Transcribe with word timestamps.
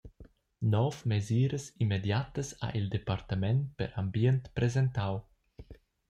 Nov 0.75 0.95
mesiras 1.11 1.65
immediatas 1.85 2.49
ha 2.61 2.69
il 2.79 2.87
departament 2.95 3.59
per 3.81 3.89
ambient 4.03 4.43
presentau. 4.57 5.15